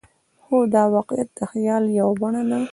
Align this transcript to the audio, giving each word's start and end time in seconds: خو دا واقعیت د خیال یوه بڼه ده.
خو 0.43 0.57
دا 0.73 0.83
واقعیت 0.95 1.29
د 1.37 1.39
خیال 1.51 1.83
یوه 1.99 2.13
بڼه 2.21 2.41
ده. 2.49 2.59